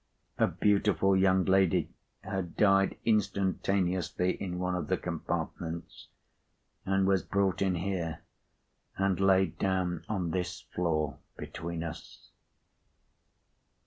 [0.39, 1.91] A beautiful young lady
[2.23, 6.07] had died instantaneously in one of the compartments,
[6.87, 8.21] and was brought in here,
[8.97, 12.31] and laid down on this floor between us."